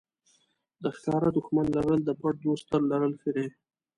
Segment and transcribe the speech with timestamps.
[0.83, 3.47] د ښکاره دښمن لرل د پټ دوست تر لرل ښه دي.